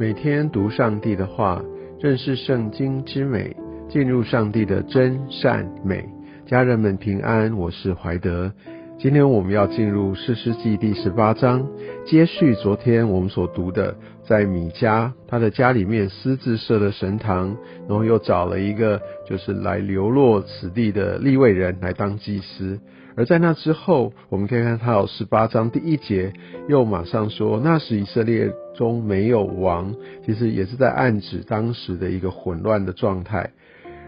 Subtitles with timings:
[0.00, 1.62] 每天读上帝的话，
[2.00, 3.54] 认识圣经之美，
[3.86, 6.02] 进入上帝的真善美。
[6.46, 8.50] 家人们平安，我是怀德。
[8.98, 11.68] 今天我们要进入四世纪第十八章，
[12.06, 13.94] 接续昨天我们所读的，
[14.24, 17.54] 在米迦他的家里面私自设的神堂，
[17.86, 18.98] 然后又找了一个
[19.28, 22.80] 就是来流落此地的立位人来当祭司。
[23.20, 26.32] 而在那之后，我们可以看到十八章第一节，
[26.70, 33.50] 又马上说，那时以色列中没有王，其实也是在暗指当时的一个混乱的状态。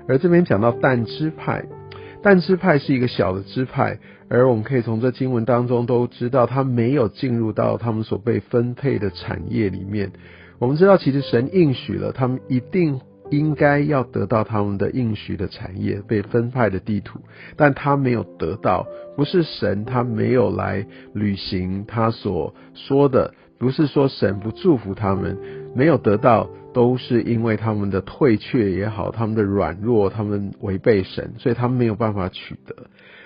[0.09, 1.63] 而这边讲到但支派，
[2.23, 3.99] 但支派是一个小的支派，
[4.31, 10.11] 而我们可以从这经文当中都知道，他没有进入到他们所被分配的产业里面。
[10.59, 12.99] 我们知道，其实神应许了他们一定。
[13.31, 17.21] 应该要得到他们的应许的产业被分派的地图，
[17.57, 18.87] 但他没有得到，
[19.17, 25.39] 不是神他没有来履行他所说的，不是说神不祝福他们，
[25.75, 32.75] 没有得到，都是因为他们的退却也好，他们的软弱，他们违背神，所以他们没有办法取得。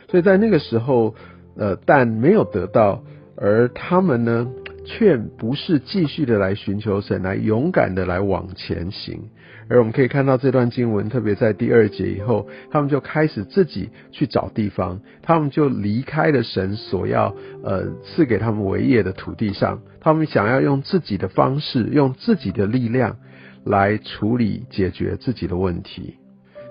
[0.08, 1.14] 所以在那个时候，
[1.56, 3.02] 呃，但没有得到，
[3.36, 4.46] 而他们呢，
[4.86, 9.28] 却不是继续的来寻求神，来勇敢的来往前行。
[9.68, 23.16] 而我们可以看到这段经文，特别在第二节以后，他们就开始自己去找地方，他们就离开了神所要呃赐给他们为业的土地上，他们想要用自己的方式，用自己的力量
[23.64, 26.14] 来处理解决自己的问题。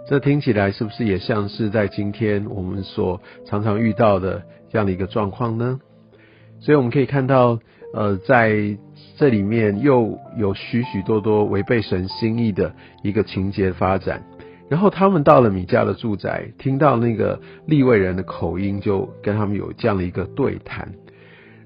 [0.08, 5.82] 这听起来是不是也像是在今天我们所常常遇到的这样的一个状况呢？
[6.62, 7.60] 所以我们可以看到。
[7.96, 8.78] 呃，在
[9.16, 14.26] 这里面又有许许多多违背神心意的一个情节发展，
[14.68, 20.92] 然后他们到了米迦的住宅，听到那个利未人的口音，就跟他们有这样的一个对谈，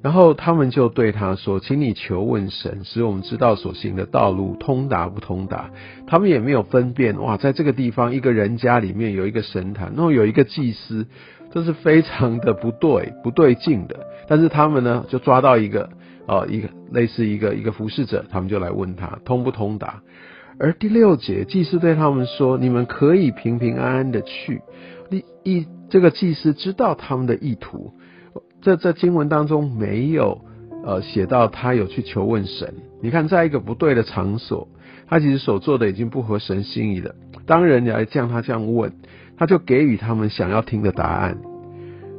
[0.04, 5.72] 然后他们就对他说：“请你求问神，使我们知道所行的道路通达不通达。”
[6.06, 11.08] 他们也没有分辨，哇，在这个地方一个人家里面有一个神坛，然后有一个祭司，
[11.52, 14.06] 这是非常的不对、不对劲的。
[14.28, 15.90] 但是他们呢，就抓到一个。
[16.30, 20.04] 哦，一个类似一个一个服侍者，他们就来问他通不通达。
[20.60, 24.62] 而第六节，祭司对他们说：“你们可以平平安安的去。”
[25.10, 27.94] 一一这个祭司知道他们的意图。
[28.62, 30.42] 这在经文当中没有
[30.86, 32.76] 呃写到他有去求问神。
[33.02, 34.68] 你看，在一个不对的场所，
[35.08, 37.16] 他其实所做的已经不合神心意了。
[37.48, 38.94] 当人来向他这样问，
[39.36, 41.40] 他就给予他们想要听的答案。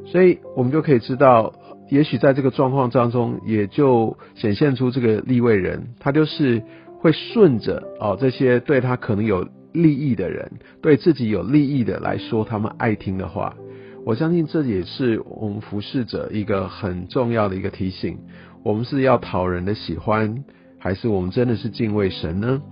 [0.07, 1.53] 所以我们就可以知道。
[1.91, 6.63] 也许在这个状况当中，也就显现出这个立位人，他就是
[7.01, 13.55] 会顺着哦这些对他可能有利益的人，对自己有利益的来说他们爱听的话。
[14.07, 18.19] 我相信这也是我们服侍者一个很重要的一个提醒：
[18.63, 20.45] 我们是要讨人的喜欢，
[20.79, 22.63] 还是我们真的是敬畏神呢？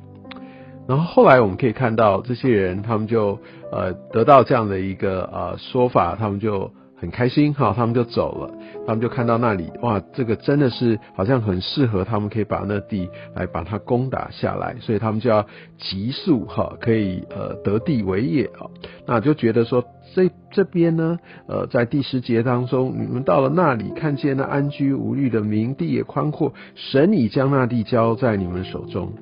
[0.88, 3.38] 然后后来我们可以看到，这些人他们就
[3.72, 6.72] 呃得到这样的一个呃说法，他们就。
[7.00, 8.50] 很开心哈，他们就走了，
[8.86, 15.46] 他们就看到那里哇，这个真的是好像很适合他们，可以把那地来把它攻打下来，所以他们就要
[15.78, 18.66] 急速哈，可以呃得地为业啊，
[19.06, 29.12] 那就觉得说这这边呢，呃，在第十节当中，你们到了那里，看见那安居无虑的民，地也宽阔，神已将那地交在你们手中。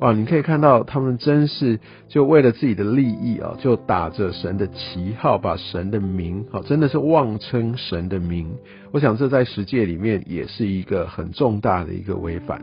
[0.00, 8.52] 哇，你可以看到他们真是就为了自己的利益啊，就打着神的旗号，把神的名啊，真的是妄称神的名。
[8.90, 12.62] 我想这在十诫里面也是一个很重大的一个违反。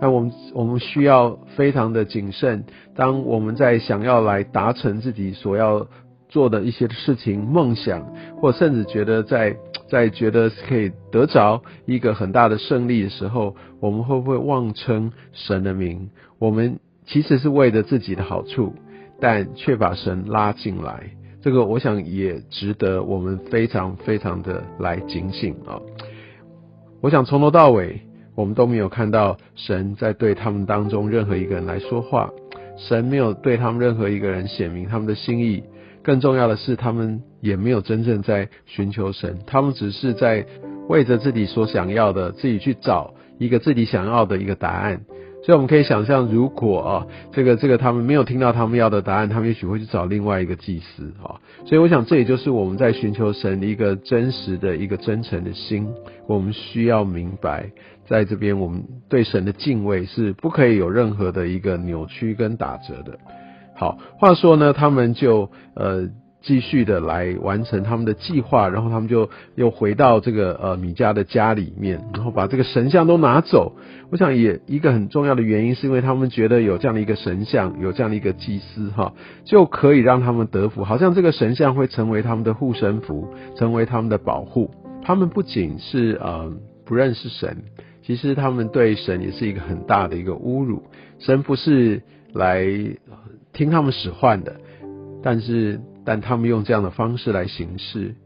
[0.00, 2.64] 那我们我们需要非常的谨慎，
[2.96, 5.86] 当我们在想要来达成自己所要
[6.30, 8.00] 做的一些事情、梦想，
[8.40, 9.54] 或甚至觉得在
[9.88, 16.08] 在觉得可以得着一个很大的胜利的时候，我们会不会妄称神的名？
[16.38, 18.72] 我们其实是为了自己的好处，
[19.20, 21.10] 但却把神拉进来，
[21.42, 25.80] 这个我想也值得我们非常非常的来警醒啊！
[27.02, 28.00] 我想从头到尾，
[28.36, 32.30] 我们都没有看到神在对他们当中任何一个人来说话，
[32.76, 35.64] 神没有对他们任何一个人显明他们的心意。
[36.02, 40.46] 更重要的是，他们也没有真正在寻求神，他们只是在
[40.88, 45.00] 为着自己所想要的，自己去找一个自己想要的一个答案。
[45.42, 51.40] 所以我们可以想象，如果啊，这个这个他们没有听到他们要的答案，他们也许会去找另外一个祭司啊。
[51.64, 55.88] 所以我想，这也就是我们在寻求神的一个真实的一个真诚的心。
[56.26, 57.70] 我们需要明白，
[58.06, 63.18] 在这边我们对神的敬畏是不可以有任何的一个扭曲跟打折的。
[63.80, 66.10] 好，话说呢，他们就呃
[66.42, 73.74] 继续的来完成他们的计划，然后他们就又回到这个呃米迦的家里面，然后把这个神像都拿走。
[74.10, 79.14] 我想也一个很重要的原因，是因为他们觉得有这样的一个神像，有这样的一个祭司哈，
[79.46, 84.70] 就可以让他们得福，好像这个神像会成为他们的护身符，成为他们的保护。
[85.02, 86.52] 他们不仅是呃
[86.84, 87.56] 不认识神，
[88.02, 90.82] 其实他们对神也是一个很大的一个侮辱。
[91.18, 92.02] 神不是
[92.34, 92.66] 来
[93.52, 94.56] 听他们使唤的，
[95.22, 95.80] 但是。
[96.02, 98.16] 但他们用这样的方式来行事，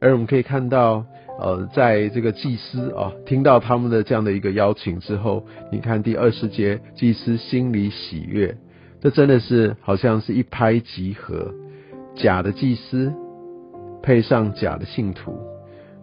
[0.00, 1.04] 而我们可以看到，
[1.40, 8.54] 呃，在这个祭司啊，听到他们的这样的一个邀请之后，你看第二十节，祭司心里喜悦，
[9.00, 11.52] 这真的是好像是一拍即合，
[12.14, 13.10] 假的祭司
[14.02, 15.34] 配上假的信徒，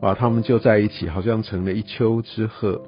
[0.01, 2.81] 哇，他们就在一起，好像成了一丘之貉。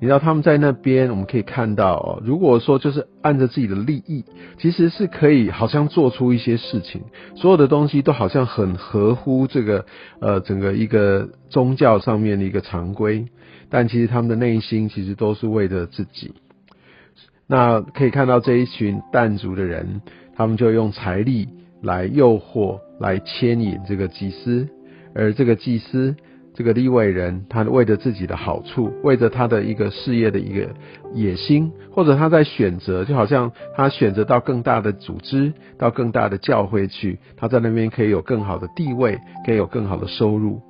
[0.00, 2.22] 你知道他们在那边，我们可以看到哦。
[2.24, 4.24] 如果说就是按着自己的利益，
[4.58, 7.02] 其实是可以好像做出一些事情，
[7.36, 9.86] 所有的东西都好像很合乎这个
[10.20, 13.24] 呃整个一个宗教上面的一个常规，
[13.70, 16.34] 但其实他们的内心其实都是为了自己。
[17.46, 20.02] 那可以看到这一群淡族的人，
[20.36, 21.48] 他们就用财力
[21.82, 24.68] 来诱惑、来牵引这个祭司，
[25.14, 26.14] 而这个祭司。
[26.54, 30.68] 这个利位人，他为着自己的好处，为着他的一个事业的一个
[31.12, 40.60] 野心，或者他在选择，就好像他选择到更大的组织，到更大的教会去，他在那边可以有更好的地位，可以有更好的收入。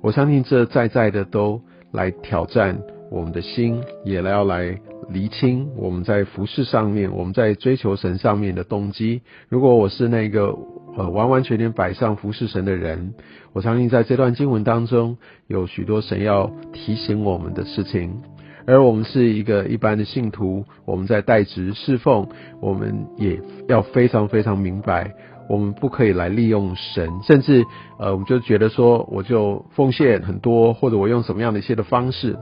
[0.00, 1.60] 我相信这在在的都
[1.90, 2.78] 来挑战
[3.10, 4.78] 我们的心，也要来
[5.10, 9.22] 厘清我们在服饰上面，我们在追求神上面的动机。
[9.48, 10.56] 如果我是那个。
[10.96, 13.14] 呃，完完全全摆上服侍神的人，
[13.54, 15.16] 我相信在这段经文当中
[15.46, 18.22] 有许多神要提醒我们的事情，
[18.66, 22.28] 而我们是一个一般的信徒，我们在代职侍奉，
[22.60, 25.14] 我们也要非常非常明白，
[25.48, 27.64] 我们不可以来利用神，甚至
[27.98, 32.36] 呃，我们就觉得说，我就奉献很多，或者我用什么样的一些的方式，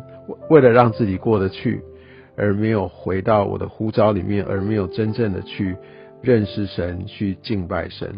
[0.49, 1.81] 为了让自己过得去，
[2.37, 5.77] 而没有回到我的呼召里面，而没有真正的去
[6.21, 8.13] 认识神，去敬拜神。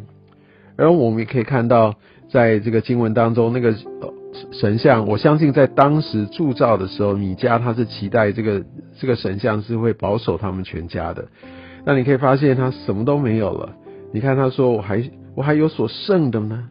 [0.77, 1.95] 而我们也可以看到，
[2.31, 3.75] 在这个经文当中，那个
[4.53, 8.65] 神像，我相信在当时铸造的时候，米迦他是期待这个
[8.99, 11.29] 这个神像是会保守他们全家的。
[11.85, 13.77] 那你可以发现他什么都没有了。
[14.13, 16.69] 你看他说：“我还我还有所剩的呢，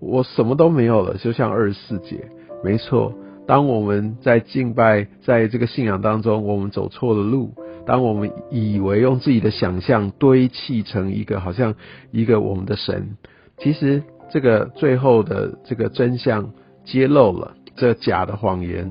[0.00, 2.28] 我什么都没有了。”就像二十四节，
[2.62, 3.14] 没错。
[3.46, 7.52] 当我们在敬拜，在这个信仰当中，我们走错了路。
[7.86, 11.74] 当我们以为用自己的想象堆砌成一个好像
[12.12, 13.16] 一个我们的神。
[13.60, 16.50] 其实这个最后的这个真相
[16.84, 18.90] 揭露了，这假的谎言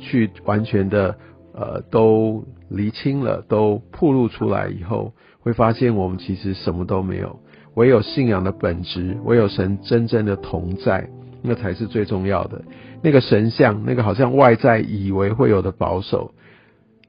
[0.00, 1.16] 去完全的
[1.52, 7.40] 呃都厘清了，都暴露出来以后，会发现我们其实什么都没有，
[7.74, 11.10] 唯有信仰的本质，唯有神真正的同在，
[11.42, 12.62] 那才是最重要的。
[13.02, 16.32] 那个神像，那个好像外在以为会有的保守，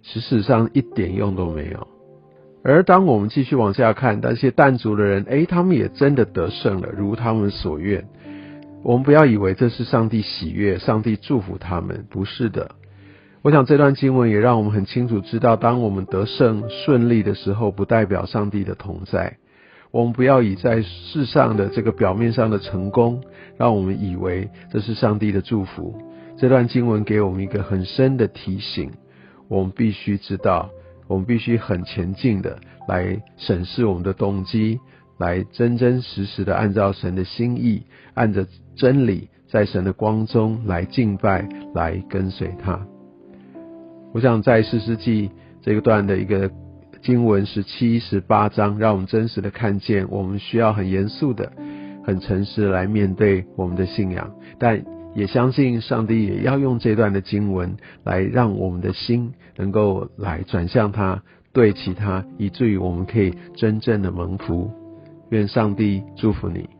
[0.01, 1.87] 事实上一点用都没有。
[2.63, 8.05] 而当我们继续往下看，那些淡族的人，诶，他们也真的得胜了，如他们所愿。
[8.83, 12.71] 我们不要以为这是上帝喜悦、上帝祝福他们，不是的。
[13.41, 19.37] 我想这段经文也让我们很清楚知道，当我们得胜顺利的时候，不代表上帝的同在。
[19.91, 23.23] 我们不要以在世上的这个表面上的成功，
[23.57, 25.97] 让我们以为这是上帝的祝福。
[26.37, 28.91] 这段经文给我们一个很深的提醒，
[29.47, 30.69] 我们必须知道。
[31.09, 34.79] 我们必须很前进的来审视我们的动机，
[35.17, 37.81] 来真真实实的按照神的心意，
[38.13, 42.79] 按着真理，在神的光中来敬拜，来跟随他。
[44.13, 45.31] 我想在四世纪
[45.63, 46.51] 这个段的一个
[47.01, 51.51] 经文十七、十八章，让我们真实的看见，我们需要很严肃的、
[52.05, 54.98] 很诚实来面对我们的信仰，但。
[55.15, 64.71] 也相信上帝也要用这段的经文来让我们的心能够来转向他，对其他，以至于我们可以真正的蒙福。
[65.29, 66.78] 愿上帝祝福你。